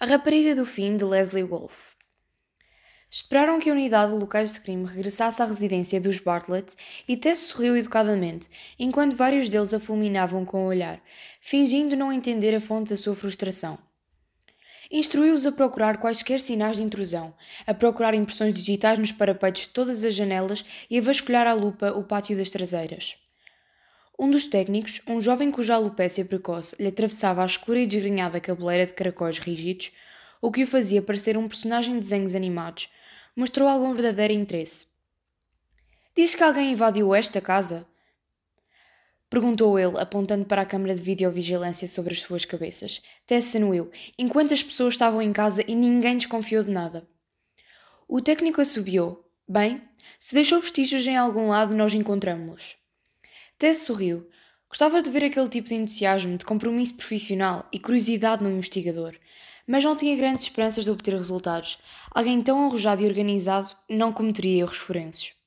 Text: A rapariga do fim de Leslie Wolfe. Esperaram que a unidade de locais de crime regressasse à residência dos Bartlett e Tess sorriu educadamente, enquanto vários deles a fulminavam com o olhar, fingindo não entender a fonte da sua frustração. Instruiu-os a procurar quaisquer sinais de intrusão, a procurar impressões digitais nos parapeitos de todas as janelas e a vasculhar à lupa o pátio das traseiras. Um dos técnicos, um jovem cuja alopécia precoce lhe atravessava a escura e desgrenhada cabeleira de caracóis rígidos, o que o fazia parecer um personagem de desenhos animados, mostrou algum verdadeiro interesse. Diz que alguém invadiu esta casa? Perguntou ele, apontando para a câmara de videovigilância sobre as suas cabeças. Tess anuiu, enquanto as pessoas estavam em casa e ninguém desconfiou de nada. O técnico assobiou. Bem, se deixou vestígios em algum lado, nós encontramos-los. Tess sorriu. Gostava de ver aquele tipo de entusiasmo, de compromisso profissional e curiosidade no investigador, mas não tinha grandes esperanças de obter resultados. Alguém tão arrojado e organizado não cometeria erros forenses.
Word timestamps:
A 0.00 0.06
rapariga 0.06 0.54
do 0.54 0.64
fim 0.64 0.96
de 0.96 1.04
Leslie 1.04 1.42
Wolfe. 1.42 1.96
Esperaram 3.10 3.58
que 3.58 3.68
a 3.68 3.72
unidade 3.72 4.12
de 4.12 4.18
locais 4.20 4.52
de 4.52 4.60
crime 4.60 4.86
regressasse 4.86 5.42
à 5.42 5.44
residência 5.44 6.00
dos 6.00 6.20
Bartlett 6.20 6.76
e 7.08 7.16
Tess 7.16 7.38
sorriu 7.38 7.76
educadamente, 7.76 8.48
enquanto 8.78 9.16
vários 9.16 9.48
deles 9.48 9.74
a 9.74 9.80
fulminavam 9.80 10.44
com 10.44 10.62
o 10.62 10.68
olhar, 10.68 11.02
fingindo 11.40 11.96
não 11.96 12.12
entender 12.12 12.54
a 12.54 12.60
fonte 12.60 12.90
da 12.90 12.96
sua 12.96 13.16
frustração. 13.16 13.76
Instruiu-os 14.88 15.44
a 15.44 15.50
procurar 15.50 15.98
quaisquer 15.98 16.38
sinais 16.38 16.76
de 16.76 16.84
intrusão, 16.84 17.34
a 17.66 17.74
procurar 17.74 18.14
impressões 18.14 18.54
digitais 18.54 19.00
nos 19.00 19.10
parapeitos 19.10 19.62
de 19.62 19.70
todas 19.70 20.04
as 20.04 20.14
janelas 20.14 20.64
e 20.88 20.96
a 20.96 21.02
vasculhar 21.02 21.48
à 21.48 21.54
lupa 21.54 21.90
o 21.90 22.04
pátio 22.04 22.36
das 22.36 22.50
traseiras. 22.50 23.16
Um 24.18 24.28
dos 24.28 24.46
técnicos, 24.46 25.00
um 25.06 25.20
jovem 25.20 25.48
cuja 25.48 25.76
alopécia 25.76 26.24
precoce 26.24 26.74
lhe 26.80 26.88
atravessava 26.88 27.42
a 27.42 27.46
escura 27.46 27.78
e 27.78 27.86
desgrenhada 27.86 28.40
cabeleira 28.40 28.84
de 28.84 28.92
caracóis 28.92 29.38
rígidos, 29.38 29.92
o 30.42 30.50
que 30.50 30.64
o 30.64 30.66
fazia 30.66 31.00
parecer 31.00 31.36
um 31.36 31.46
personagem 31.46 31.94
de 31.94 32.00
desenhos 32.00 32.34
animados, 32.34 32.88
mostrou 33.36 33.68
algum 33.68 33.94
verdadeiro 33.94 34.34
interesse. 34.34 34.88
Diz 36.16 36.34
que 36.34 36.42
alguém 36.42 36.72
invadiu 36.72 37.14
esta 37.14 37.40
casa? 37.40 37.86
Perguntou 39.30 39.78
ele, 39.78 40.00
apontando 40.00 40.44
para 40.46 40.62
a 40.62 40.66
câmara 40.66 40.96
de 40.96 41.02
videovigilância 41.02 41.86
sobre 41.86 42.12
as 42.12 42.20
suas 42.20 42.44
cabeças. 42.44 43.00
Tess 43.24 43.54
anuiu, 43.54 43.88
enquanto 44.18 44.52
as 44.52 44.64
pessoas 44.64 44.94
estavam 44.94 45.22
em 45.22 45.32
casa 45.32 45.62
e 45.68 45.76
ninguém 45.76 46.16
desconfiou 46.16 46.64
de 46.64 46.70
nada. 46.70 47.08
O 48.08 48.20
técnico 48.20 48.60
assobiou. 48.60 49.24
Bem, 49.46 49.80
se 50.18 50.34
deixou 50.34 50.60
vestígios 50.60 51.06
em 51.06 51.16
algum 51.16 51.48
lado, 51.48 51.72
nós 51.76 51.94
encontramos-los. 51.94 52.76
Tess 53.58 53.78
sorriu. 53.78 54.24
Gostava 54.68 55.02
de 55.02 55.10
ver 55.10 55.24
aquele 55.24 55.48
tipo 55.48 55.66
de 55.66 55.74
entusiasmo, 55.74 56.38
de 56.38 56.44
compromisso 56.44 56.94
profissional 56.94 57.66
e 57.72 57.80
curiosidade 57.80 58.40
no 58.40 58.50
investigador, 58.50 59.16
mas 59.66 59.82
não 59.82 59.96
tinha 59.96 60.16
grandes 60.16 60.44
esperanças 60.44 60.84
de 60.84 60.90
obter 60.92 61.14
resultados. 61.14 61.76
Alguém 62.12 62.40
tão 62.40 62.64
arrojado 62.64 63.02
e 63.02 63.06
organizado 63.06 63.74
não 63.88 64.12
cometeria 64.12 64.60
erros 64.60 64.76
forenses. 64.76 65.37